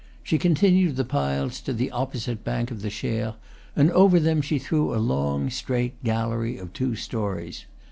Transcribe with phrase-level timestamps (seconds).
[0.23, 3.35] She continued the piles to the op posite bank of the Cher,
[3.75, 7.65] and over them she threw a long, straight gallery of two stories.